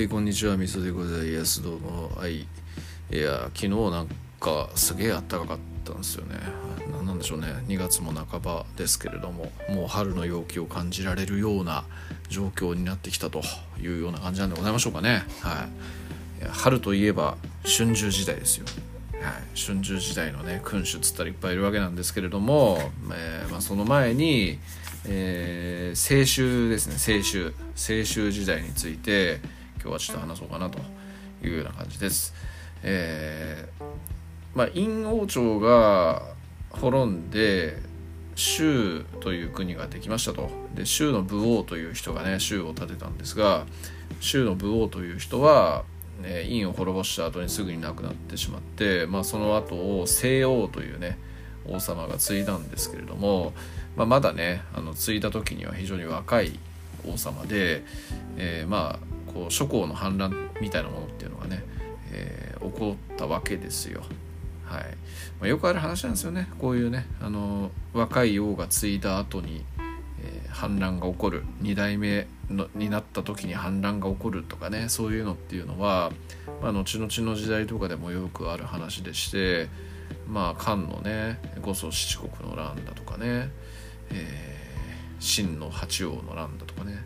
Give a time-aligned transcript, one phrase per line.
[0.00, 0.56] はいこんにちは。
[0.56, 1.62] みそでございます。
[1.62, 2.10] どうも。
[2.16, 2.36] はい。
[2.38, 2.46] い
[3.10, 4.08] や昨日なん
[4.40, 6.36] かすげえ暖かかったんですよね。
[6.90, 7.48] ななんでしょうね。
[7.68, 11.84] 2月も半ばですけれどももう春の陽気を感じられるような
[12.30, 13.42] 状況になってきたと
[13.78, 15.22] いうような感じなんでございましょうかね。
[15.42, 15.68] は
[16.44, 16.46] い。
[16.48, 18.64] 春といえば春秋時代ですよ。
[19.20, 22.78] はい、春秋時代のね君主っつったらいっぱいいるわけなんですけれども、
[23.12, 24.58] えーまあ、その前に、
[25.04, 26.94] えー、清秋ですね。
[26.96, 27.54] 清秋。
[27.76, 30.78] 清秋時代について今日はちょっと話そうかなと
[31.42, 32.34] いうような感じです。
[32.82, 33.84] えー、
[34.54, 36.34] まあ陰王朝が
[36.70, 37.78] 滅んで
[38.34, 43.66] 州という国ができましたとで州の武王という人がね州を建てたんですが
[44.20, 45.84] 州の武王という人は
[46.22, 51.18] ね、院を滅ぼした後にすぐに亡くなってしまって、まあ、その後を西王というね
[51.66, 53.52] 王様が継いだんですけれども、
[53.96, 56.58] まあ、まだねあの継いだ時には非常に若い
[57.06, 57.84] 王様で、
[58.36, 61.62] えー、まあこう諸侯の反乱みたいなものっていうのがね、
[62.12, 64.02] えー、起こったわけですよ。
[64.64, 64.82] はい。
[65.40, 66.48] まあ、よくある話なんですよね。
[66.58, 69.64] こういうねあの若い王が継いだ後に、
[70.22, 71.44] えー、反乱が起こる。
[71.62, 76.10] 2代目のになった時に反乱が起こるとかねそういうのっていうのは、
[76.60, 79.68] まあ、後々の時代とかでもよくある話でして
[80.28, 83.50] まあ漢のね五祖七国の乱だとかね、
[84.10, 86.98] えー、秦の八王の乱だとかね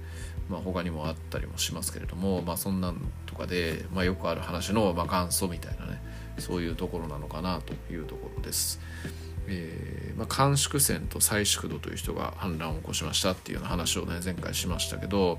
[0.49, 6.03] まあ、他にもあったりもしますけれども、まあ、そんなんとかで、まあ、よくある話の、まあ、元祖みたいなね
[6.39, 8.81] そういうところなのかなというところです。
[9.47, 15.39] えーまあ、甘粛船と蔡粛度という人が反乱を起こしましたっていうような話をね前回しましたけど、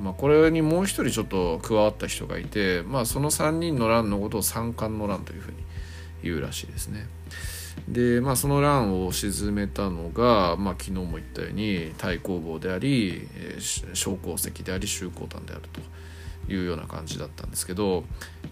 [0.00, 5.56] まあ、これにもう一人ちょっと加わった人がいて、まあ、その3人の乱のことを三冠の乱というふうに
[6.22, 7.06] 言うらしいですね。
[7.88, 15.80] で、まあ、その乱を鎮めたのが、まあ、昨日も言ったように太公望であり、えー、小鉱石であり周公丹であると。
[16.48, 18.04] いうような感じだったんですけど、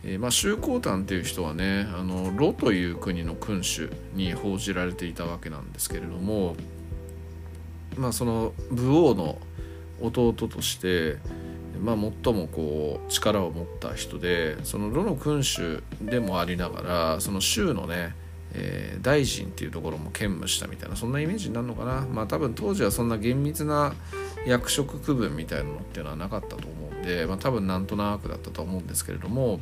[0.04, 6.54] えー、まあ周公丹っていう人はねあのロという国の君主に報じられていたわけなんですけれども、
[7.96, 9.38] まあ、その武王の
[10.00, 11.16] 弟として、
[11.82, 18.14] まあ、最もこう力を持った人でそのロの君主でもありながらその州のね
[18.60, 23.94] えー、大臣っていうところも兼務したみたいなそんなイメージになるのかなまあ多分当時はそんな厳密な
[24.46, 29.60] 役職区分みたいなのっていうのはなかったと思うんで、まあ、多分なんとなくだったと思うんですけれども、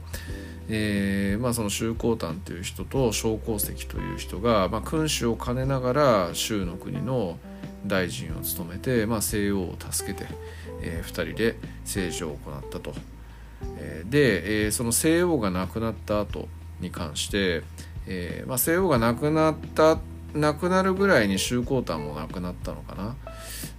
[0.69, 7.39] えー、まあ、その周公丹という人と小鉱石という人が、まあ、君主を兼ねながら周の国の
[7.87, 10.27] 大臣を務めて、まあ、西王を助けて、
[10.83, 12.95] えー、2人で政治を行ったと。
[14.09, 16.49] で、えー、その西王が亡くなった後
[16.81, 17.63] に関して、
[18.07, 19.99] えーまあ、西王が亡くなった
[20.35, 23.17] 亡くなるぐらいに周公丹も亡くなったのかな。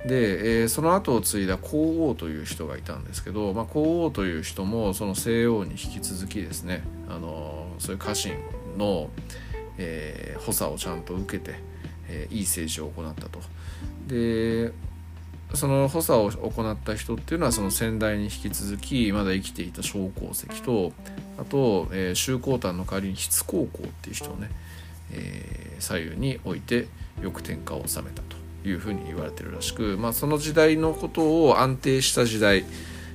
[0.06, 8.34] で、えー、その後を継いだ皇后という人がいたんですけど、まあ、皇后という人もその西王に引き続きですね、あのそういう家臣
[8.78, 9.10] の、
[9.78, 11.60] えー、補佐をちゃんと受けて、
[12.08, 13.40] えー、いい政治を行ったと。
[14.08, 14.72] で
[15.54, 20.92] その補佐を行った人っていうのはその先代に引き続きまだ生きていた小鉱石と
[21.38, 24.50] あと、えー、周公丹の代わりに筆高校っていう人をね、
[25.12, 26.88] えー、左右に置いて
[27.22, 28.36] よく天下を治めたと
[28.68, 32.66] いうふうに言われてるらしく、まあ、その時代のことを安定した時代、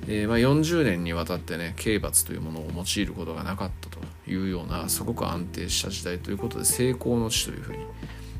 [0.09, 7.85] えー、まあ40年にわたってね刑罰というものを用いることがなかったというようなすごく安定した時代ということで成功の地というふうに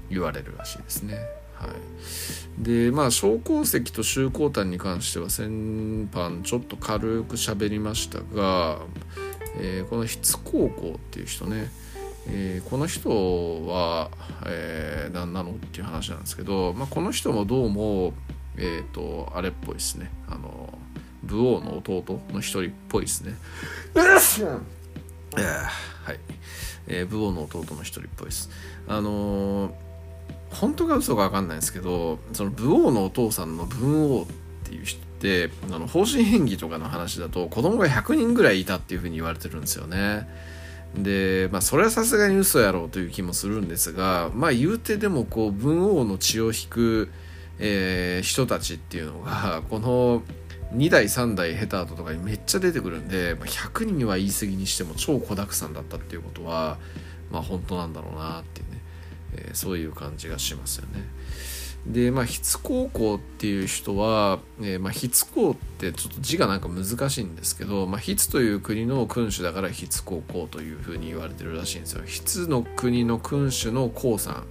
[0.09, 1.42] 言われるらしいですね。
[1.67, 1.69] は
[2.61, 8.79] い、でまあ小鉱石と周光炭に関しては先般ちょっと軽く喋りましたが、
[9.59, 11.71] えー、この筆高校っていう人ね
[12.27, 14.11] えー、この人は、
[14.47, 18.13] えー、何なのっていう話なんですけど、まあ、この人もどうも、
[18.57, 20.73] えーと、あれっぽいですねあの
[21.25, 23.35] 武王の弟の一人っぽいですね。
[26.05, 26.19] はい、
[26.89, 28.51] えー、武王の弟の一人っぽいです。
[28.89, 29.73] あのー、
[30.53, 34.27] 本当か嘘か分かんないんですけどその武王のお父さんの文王っ
[34.65, 40.29] ていう人ってあの方針変儀とかの話だと子供が100人ぐらいいたっていうふうに言われてるんですよね。
[40.97, 47.11] でまあそれはさすがに嘘やろうという気もするんですがまあ言うてでもこう文王の血を引く、
[47.59, 50.23] えー、人たちっていうのがこの
[50.75, 56.77] 2代3代下手後とかにめっちゃ出てくるんで、まあ、100人は言い過ぎにしても超子だくさんだったっていうことは
[57.31, 58.67] まあ本当なんだろうなっていう、
[59.35, 61.05] えー、そういう感じがしますよね。
[61.87, 74.45] でまあ筆高校っていう人は、えー、まあ筆高ってちょっと字がなんか難しいんですけど、まあ、筆という国の君主だから筆高校というふうに言われてるらしいんですよ筆の国の君主の皇さん、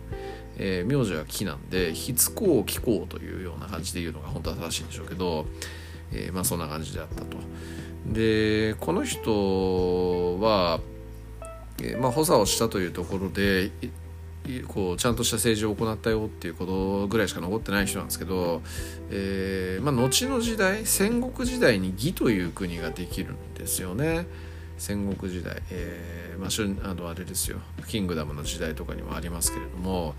[0.57, 5.45] えー、名字は木なんで筆高貴公というような感じで言うのが本当は正しいんでしょうけど、
[6.11, 7.37] えー、まあそんな感じであったと。
[8.07, 10.81] でこの人は、
[11.81, 13.71] えまあ、補佐をしたというところで
[14.67, 18.61] こうちゃんとした政治を行ったよっていうことぐらいしか残ってない人なんですけど、
[19.09, 24.25] えーまあ、後の時代戦国時代に義という国ができるんですよね。
[24.77, 30.15] 戦国時代、えーまあ、あのあれですよキングダムの時代とかにもありますけれども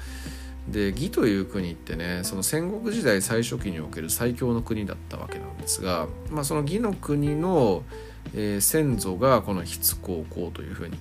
[0.68, 7.82] で義という国ってねその戦国時代最初期における最強の国だったわけなんですが、まあ、その義の国の、
[8.34, 10.96] えー、先祖がこの筆高校というふうに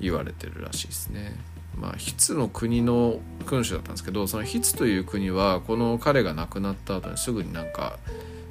[0.00, 1.34] 言われてるらしいですね。
[1.80, 7.98] まあ、筆の国の君主だったんですけどその筆という国はこの彼が亡くなった後にすぐになんか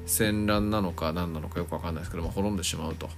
[0.06, 3.08] 戦乱なのか何なのかよく分かんないですけども滅んでしまうと。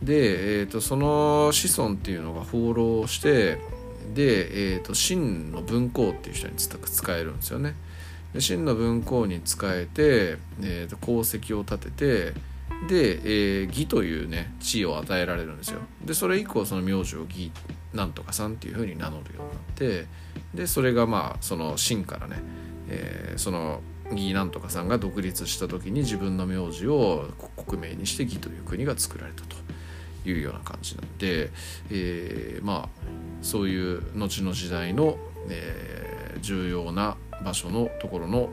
[0.00, 3.58] で、えーと、その子孫っていうのが放浪して
[4.14, 7.74] で、えーと、秦の文公っていう人に使えるんですよね。
[8.32, 12.40] で秦の文公に使えて、えーと、功績を立てて
[12.88, 15.80] で、えー、義というね地位を与えられるんですよ。
[16.04, 17.50] でそれ以降その名字を義
[17.94, 20.06] なんとかさんっていうふうに名乗るようになって
[20.54, 22.36] でそれがまあその秦からね、
[22.88, 23.80] えー、その
[24.10, 27.28] 義なんとかさんが独立した時に自分の名字を
[27.66, 29.56] 国名にして義という国が作られたと
[30.28, 31.50] いうような感じなんで、
[31.90, 32.88] えー、まあ
[33.42, 35.16] そういう後の時代の、
[35.48, 38.50] えー、重要な場所のところの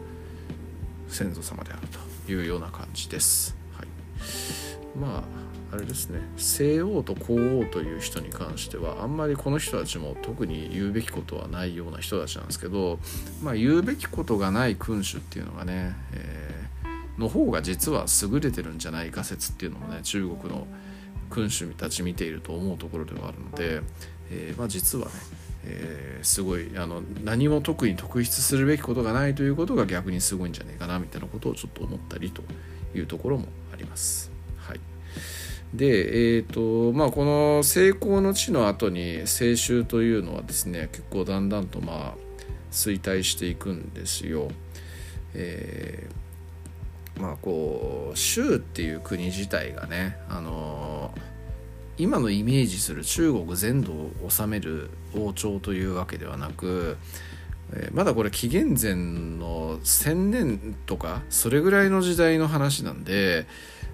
[1.07, 1.81] 先祖様である
[2.25, 3.55] というような感じです。
[3.73, 3.87] はい、
[4.97, 12.99] まああれですね西王と皇王という人に関してはあんまりこの人たちも特に言うべきことはないような人たちなんですけど、
[13.43, 20.65] まあ、言うべきことがない君主っていうのがね、えー、の方が実は優れてるんじゃないか説っていうのもね中国の
[21.29, 23.81] 君主たち見ていると思うところではあるので、
[24.31, 25.11] えー、まあ、実はね
[25.63, 32.41] えー、すごいあの何も特に特筆するべきことがないということが逆にすごいんじゃないかなみたいなことをちょっと思ったりと
[32.95, 34.38] いうところもあります。
[35.73, 42.29] で、えーとまあ、この成功の地の後に清州というのはですね結構だんだんとまあ
[42.71, 44.49] 衰退していくんですよ。
[45.35, 56.97] えー、まあこう州っていう国自体がね、あのー、今のイメージする中国全土を治める王朝というわけではなく、
[57.73, 58.95] えー、まだこれ紀元前
[59.37, 63.45] の1,000年とかそれぐらいの時代の話なんで、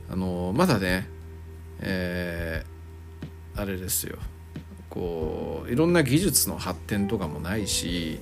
[0.09, 1.09] あの、まだね
[1.81, 4.17] えー、あれですよ
[4.89, 8.19] こういろんな技術の発展とかもないし、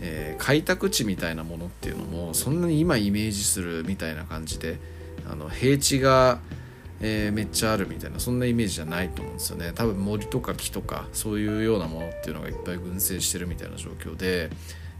[0.00, 4.78] えー、開拓地みたいなものっていうのもそんなに今イメージするみたいな感じで
[5.30, 6.40] あの平地が、
[7.00, 14.50] えー、めっちゃあるみたいなそんなイメージじゃないと思うんですよね多分森とか木とかそういうようなものっていうのがいっぱい群生してるみたいな状況で。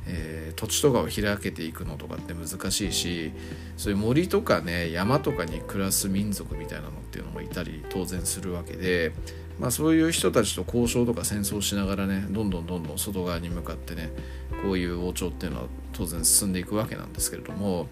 [0.06, 3.32] えー、土地とかを開けていくのとかって難しいし
[3.76, 9.12] そういう森とかね山とかに暮らす民族みたいなのっていうのもいたり当然するわけで、
[9.58, 14.10] まあ、そういう人たちと交渉とか戦争しながらねどんどんどんどん外側に向かってね
[14.62, 17.86] こういう王朝っていうのは当然進んでいくわけなんですけれども、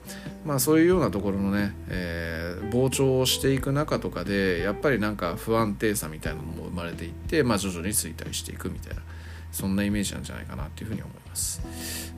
[0.45, 9.03] まあ、そういうようなところのね、えー、膨張をしていく中とかでやっぱりなんか不安定さみたいなのも生まれていって、まあ、徐々に衰退していくみたいな。
[9.53, 11.63] そんなイメージなんじゃないかなっていうふうに思います。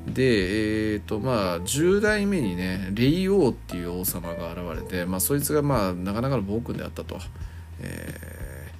[0.06, 7.18] で、えっ、ー、とまあ10代目にね霊王っていう王様が現れて、まあ、そいつがまあなかなかの暴君であったと。
[7.80, 8.70] え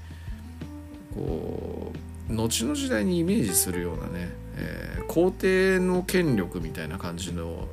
[1.12, 1.92] ー、こ
[2.30, 7.68] う後の時代にイメージするようなね、えー、皇帝の権力みたいな感じの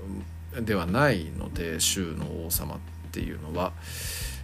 [0.60, 2.80] ではないので州の王様っ
[3.12, 3.74] ていうのは。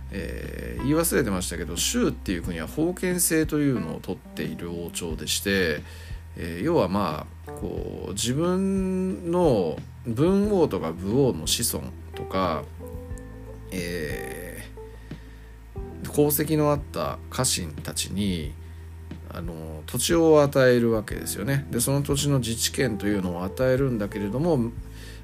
[0.09, 5.81] えー、言い忘れてましたけど州っていう国は封建制というのを取っている王朝でして、
[6.37, 12.63] えー、要はまあこう自分の文王とか武王の子孫とか、
[13.71, 18.53] えー、功績のあった家臣たちに
[19.29, 21.65] あの土地を与えるわけですよね。
[21.71, 24.71] でその土地の自治権というのを与えるんだけれども、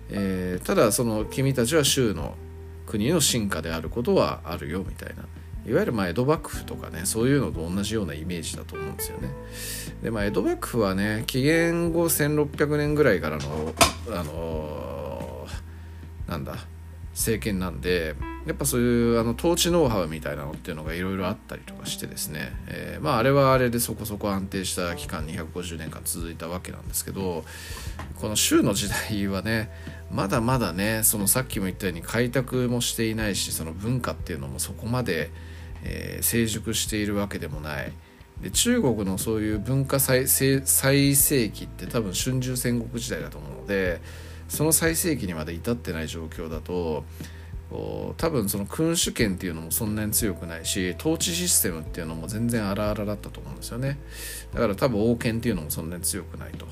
[0.10, 2.36] えー、ただその君たちは州の
[2.86, 5.24] 国の進化であることはあるよみたいな
[5.66, 9.30] いわゆるま江戸幕府とかねそういうのと同じようなイメージだと思うんですよね。
[10.02, 13.74] でまあ江戸幕府はね紀元後1600年ぐらいからの
[14.10, 16.58] あのー、なんだ
[17.14, 18.16] 政権なんで
[18.46, 27.46] やっぱそういうあの統治ノウハウみたいなのっていうのがいろいろあったりとかしてですね、えー、まああれはあれでそこそこ安定した期間250年間続いたわけなんですけど
[28.20, 29.70] この州の時代はね
[30.12, 35.32] まだまだねそのさっきも言ったように開拓もしていないしその文化っていうのもそこまで
[35.84, 37.92] えー、成熟しているわけでもない。
[38.42, 44.02] で中国のそういう文化最最盛期って多分春秋戦国時代だと思うので
[44.50, 47.06] その最盛期にまで至ってない状況だと
[48.18, 53.98] 多分その君主権っていうのもそんなに強くないし統治システムっていうのも全然荒々だったと思うんですよね。
[54.54, 56.68] だから多分王権っていうのもそんなに強くないと。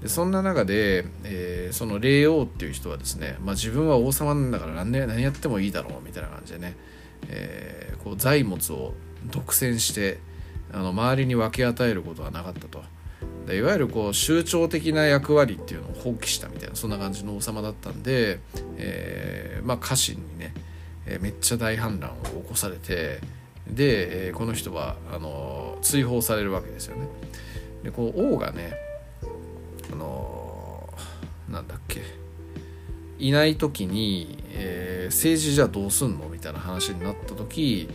[0.00, 6.76] でそんな中で、えー、その霊王っていう人はですね、まあ、自分は王様なんだから何,、ね、何やってもいいだろうみたいな感じでね、
[7.28, 8.94] えー、こう財物を
[9.26, 10.18] 独占して
[10.72, 12.82] あの周りに分け与えることはなかったと。
[13.46, 18.38] でいわゆるこう象徴的な役割っていうのを放棄したみたいなそんな感じの王様だったんで、
[18.76, 20.54] えー、まあ家臣にね、
[21.06, 23.20] えー、めっちゃ大反乱を起こされて
[23.68, 27.08] で、えー、この人はあの追放されるわけですよね。
[27.82, 28.74] でこう王がね
[29.92, 30.88] あの
[31.48, 32.02] なんだっけ
[33.18, 36.28] いない時に、えー、政治じゃどうすんの？
[36.28, 37.11] みたいな話になっ
[37.52, 37.88] 時、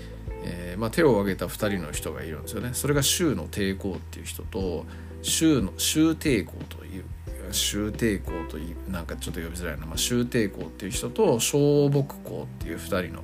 [0.43, 2.69] えーまあ、手を挙げた2人の人がいるんですよね。
[2.73, 4.85] それが州の抵抗っていう人と
[5.21, 7.05] 州の州抵抗という
[7.51, 13.23] 州抵抗というなんかちょっと呼びづらいな、まあ、州抵抗っていう人と小木公っていう2人の、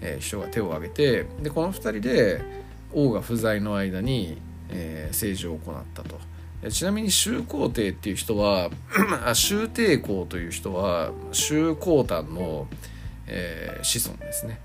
[0.00, 2.42] えー、人が手を挙げてでこの2人で
[2.94, 6.18] 王が不在の間に、えー、政治を行ったと。
[6.70, 8.70] ちなみに周皇帝っていう人は
[9.32, 12.66] 周帝公という人は周公丹の、
[13.28, 14.60] えー、子孫ですね。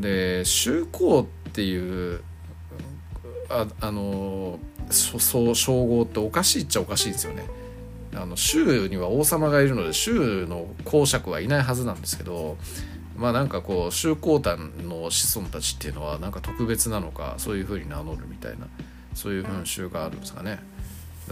[0.00, 2.22] で周公っていう
[3.48, 4.58] ああの
[4.90, 7.44] そう称号っておかしいっちゃおかしいですよね。
[8.14, 12.58] あの州には王様がいるので州の公爵はいないはずなんですけど
[13.16, 18.66] まあなんかこう周公丹の子孫たちっていうのはなんか特別なのかそういうふうに名乗るみたいな
[19.14, 20.58] そういう風習があるんですかね。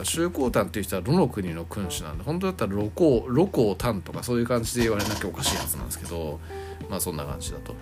[0.04, 6.38] 周公丹っていう人はどの国の君主なんで本当だったら露光露光丹とかそういう感じで言われなきゃおかしいはずなんですけど
[6.88, 7.74] まあそんな感じだと。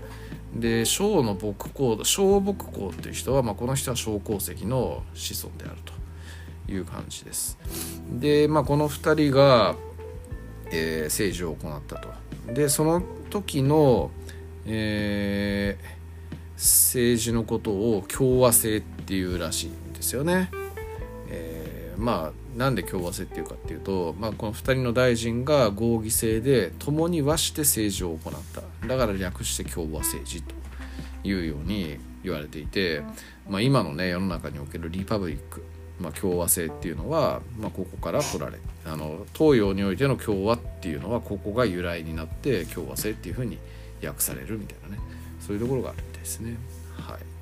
[0.59, 7.59] で小の牧公小牧公っていう人は、まあ、この人は小鉱石の子孫であるという感じです。
[8.11, 9.77] で、まあ、この2人が、
[10.71, 12.09] えー、政治を行ったと。
[12.53, 14.11] でその時の、
[14.67, 15.99] えー、
[16.55, 20.51] 政治のことを共和制っていうらしいんですよね。
[21.31, 30.55] えー、まあなんで共和制っていうかっていうと、まあ、この2人の大臣が合議制で共に和して政治を行っただから略して共和政治と
[31.25, 33.03] いうように言われていて、
[33.49, 35.65] まあ、今のね世の中におけるリパブリック、
[36.01, 43.59] まあ、共和制っていうのは、まあ、ここから取られあの東洋においての共和っていうのはここが由来になって共和制っていうふうに
[44.05, 45.03] 訳されるみたいなね
[45.41, 46.57] そういうところがあるみたいですね。
[46.97, 47.38] はい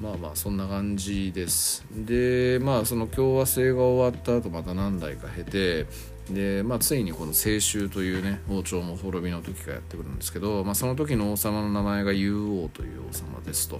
[0.00, 1.84] まあまあそんな感じです。
[1.92, 5.86] でまあその共和制が終わった後また何代か経て
[6.30, 13.78] で、まあ、ついにこの清舟というね王朝も滅びの時がやってくるんですけど、まあ、その時の王様の名前が竜王という王様ですと。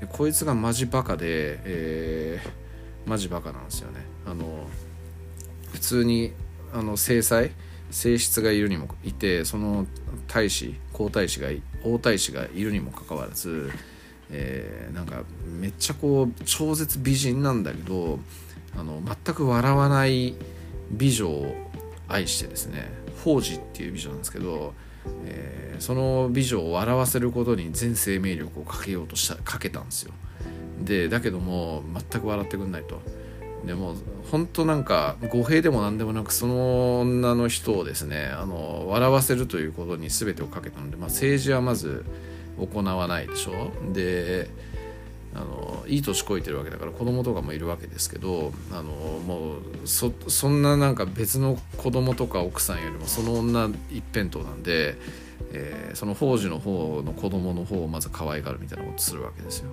[0.00, 4.00] でこいつがマジバカで、えー、マジバカなんですよね。
[4.26, 4.66] あの
[5.72, 6.32] 普通に
[6.72, 7.50] あの制裁
[7.90, 9.86] 性質がいるにもいてその
[10.28, 11.48] 大使皇太子が
[11.84, 13.70] 王太子がいるにもかかわらず
[14.32, 15.22] えー、なんか
[15.60, 18.18] めっちゃこう超絶美人なんだけど
[18.76, 20.34] あの全く笑わない
[20.90, 21.54] 美女を
[22.08, 24.74] 愛してですね宝珠っていう美女なんですけど、
[25.24, 30.12] えー、その美女を笑わせることに全生命力をかけようとしたかけたんですよ。
[30.82, 33.00] でだけども全く笑ってくんないと。
[33.66, 33.94] でも
[34.30, 42.06] 本当なんか語弊でも何でもなくその女の人をですねあの笑わせるということに全てをかけたので、まあ、政治はまず
[42.66, 43.70] 行わないでしょ？
[43.92, 44.50] で
[45.32, 54.96] あのいい年こいてるわけだから子供とかもいるわけですけどあのもうそそんななんか別の子供とか奥さんよりもその女一辺倒なんで、
[55.52, 59.70] えー、その宝珠の方の子供の方をまず可愛がるみたいなことするわけですよ。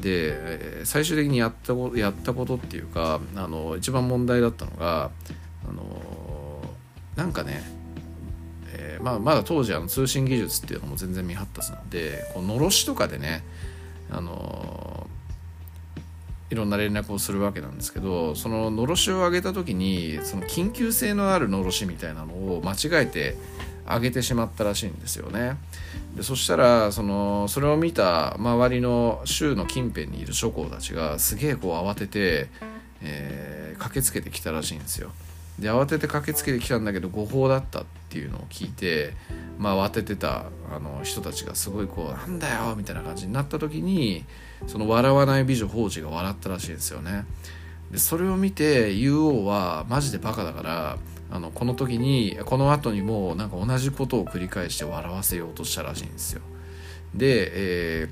[0.00, 5.10] で、最終的にやったことやったことっていうかあの一番問題だったのが
[5.68, 5.82] あの
[7.16, 13.42] なんかねー、まあ、まだ当時あの通信技術っていうのも全然未発達なんでこうのろしとかでね、
[14.10, 23.36] あのー、いろんな連絡をするわけなんですけどそののろしを上げた時にその緊急性のあるのろしみたいなのを間違えて
[23.86, 25.56] 上げてしまったらしいんですよね。
[26.16, 32.48] でそしたらそのそれを見た周りの州の近辺にいる諸侯たちがすげえこう慌てて、
[33.02, 35.12] えー、駆けつけてきたらしいんですよ。
[35.58, 39.14] で慌てて駆けつけてきたんだけど誤報だったっていうのを聞いて、
[39.58, 44.24] まあ、慌ててたあの人たちがすごいこう「なんだよ」みたいな感じになった時に
[44.66, 47.24] その笑わない美女宝珠が笑ったらしいんですよね。
[47.90, 50.98] でそれを見て竜王はマジでバカだから
[51.30, 56.42] あのこの時にこの後にもなんか同じことを繰り返して笑わせようとしたらしいんですよ。
[57.14, 58.08] で、え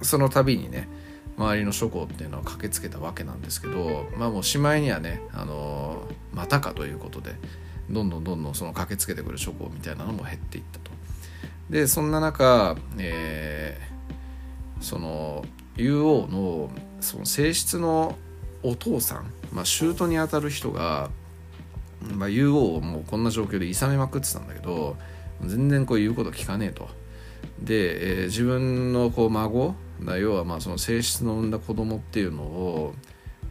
[0.00, 0.88] ー、その度にね
[1.36, 5.95] 周りの諸侯っていうのは駆けつけたわけなんですけどまあもうしまいにはね、あの
[6.36, 7.34] またかということで
[7.90, 10.90] どんどんどんどんその駆けつけてくる諸侯みたいなのも減っていったと。
[11.70, 15.44] でそんな中、えー、その
[15.76, 18.16] 竜王のその正室の
[18.62, 21.10] お父さん、まあ、舅にあたる人が、
[22.14, 24.96] まあ、竜王をもうこんな状況で諌めまくってたんだけど
[25.44, 26.88] 全然こう言うこと聞かねえと。
[27.60, 29.74] で、えー、自分のこう孫
[30.18, 32.94] 要はまあその正室の産んだ子供っていうのを、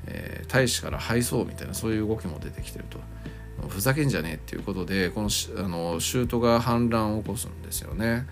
[0.08, 3.00] えー、大使から配送みたいなそういう動きも出てきてると。
[3.70, 8.28] ふざけんじゃねえっていうことでこのあの舅が反乱を起こすんですよね。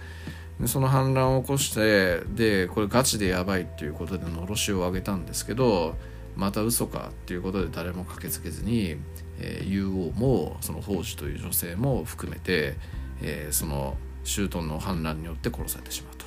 [0.60, 5.96] でその反乱を起こしてでこれガチでやばいっていうことでのろしを上げたんですけど
[6.36, 8.98] また嘘かっていうことで誰も駆けつけずに、
[9.40, 9.90] えー、竜王
[10.20, 12.76] もその宝珠という女性も含めて、
[13.22, 16.26] えー、その周到の反乱によって殺されてしまうと。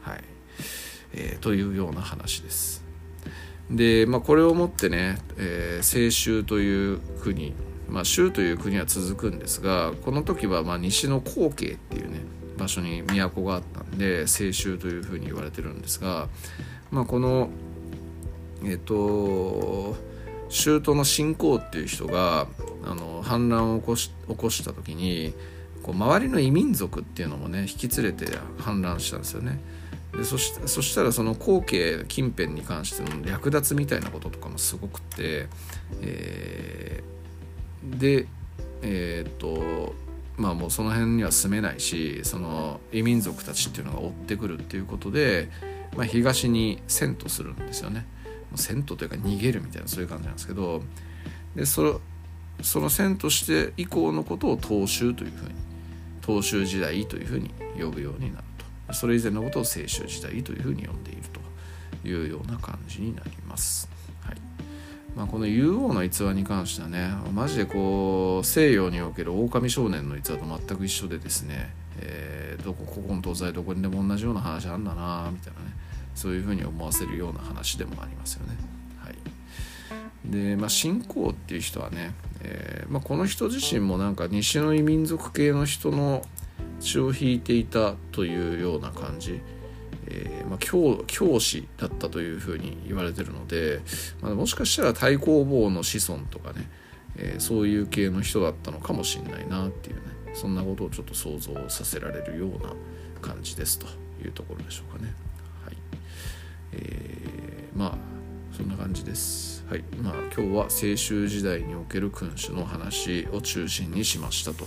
[0.00, 0.24] はい
[1.14, 2.81] えー、というような話です。
[3.70, 7.54] で、まあ、これをもってね、えー、清州という国、
[7.88, 12.20] まあ、州という国は続くんですがこの時はまあ西の皇家っていうね
[12.56, 16.28] 場所に都があったんで清州というふうに言われてるんですが、
[16.90, 17.48] まあ、この
[18.64, 19.96] えっ、と
[20.48, 22.46] 州都の信仰っていう人が
[22.84, 25.34] あの反乱を起こし起こした時に
[25.82, 29.58] こう周りの異民族っていうのもね引き連れて反乱したんですよね。
[30.16, 35.48] でそしそしたらその後継近辺に関しての略奪みたいなこととかもすごくて、
[36.02, 38.26] えー、で
[38.82, 39.94] えー、っと
[40.36, 45.48] まあもうその辺には住めないしその異民族たちっていうのが追ってくるっていうことで、
[45.96, 48.06] まあ、東に遷都するんですよね。
[48.54, 50.82] 遷都というか逃げるみたいなそういう感じなんですけど
[51.56, 52.02] でそ
[52.60, 55.54] その遷都して以降のことを東州というふうに
[56.24, 57.50] 東州時代というふうに
[57.80, 58.44] 呼ぶようになる
[58.92, 61.22] それ以前のことを清州時代というふうに呼んでいる
[62.02, 63.88] というような感じになります。
[64.22, 64.36] はい
[65.16, 75.76] まあ、この竜王の逸話に関してはねマジでこう西洋における狼少年の逸話と全く一緒でですね、えー、どこここの東西どこにでも同じような話あんだなみたいなね
[76.14, 78.56] そういうふうに思わせるような話でもありますよね。
[78.98, 79.16] はい、
[80.24, 86.22] でまあ信仰っていう人はね、えーまあ、この人自身もなんか西の異民族系の人の
[86.82, 89.40] 血を引いていたというような感じ、
[90.06, 93.80] えーまあ、教教師だったというふうに言われてるので、
[94.20, 96.68] まあ、もしかしたら太公望の子孫とかね、
[97.16, 100.02] えー、そういう系の人だったのかもしれないなっていうね
[100.34, 102.74] そんなことをちょっと想像させられるような
[103.20, 103.86] 感じですと
[104.22, 105.14] いうところでしょうかね。
[105.64, 105.76] はい
[106.72, 107.98] えー、まあ
[108.56, 109.64] そんな感じです。
[109.68, 114.66] はいまあ、今日は清州時代における君主の話を中心にしましたと。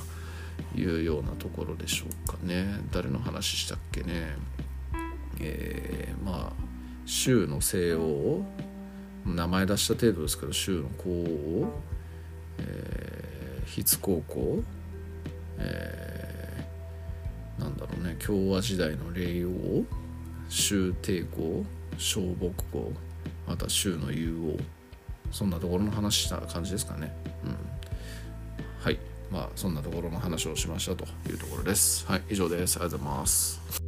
[0.75, 2.65] いうようなところでしょうかね。
[2.91, 4.35] 誰の話したっけね。
[5.39, 6.53] えー、まあ
[7.05, 8.43] 州の西欧
[9.25, 11.73] 名前出した程度ですけど州の皇王、
[12.59, 14.63] えー、筆高校、
[15.57, 18.15] えー、なんだろうね。
[18.23, 19.83] 共和時代の霊王。
[20.47, 21.65] 州帝公
[21.97, 22.93] 小木公
[23.47, 24.75] また州の雄王。
[25.31, 27.13] そんなところの話した感じですかね。
[29.31, 32.05] まあそんなところの話をしましたというところです。
[32.07, 32.77] はい以上です。
[32.77, 33.84] ありがとうございます。